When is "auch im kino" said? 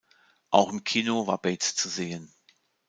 0.49-1.27